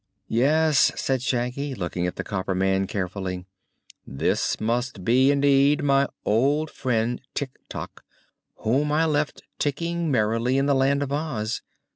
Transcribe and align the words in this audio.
"Yes," 0.29 0.91
said 0.99 1.21
Shaggy, 1.21 1.75
looking 1.75 2.07
at 2.07 2.15
the 2.15 2.23
copper 2.23 2.55
man 2.55 2.87
carefully, 2.87 3.45
"this 4.03 4.59
must 4.59 5.05
be, 5.05 5.29
indeed, 5.29 5.83
my 5.83 6.07
old 6.25 6.71
friend 6.71 7.21
Tik 7.35 7.51
Tok, 7.69 8.03
whom 8.63 8.91
I 8.91 9.05
left 9.05 9.43
ticking 9.59 10.09
merrily 10.09 10.57
in 10.57 10.65
the 10.65 10.73
Land 10.73 11.03
of 11.03 11.11
Oz. 11.11 11.61